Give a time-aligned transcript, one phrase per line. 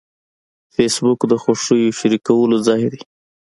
[0.75, 3.01] فېسبوک د خوښیو شریکولو ځای دی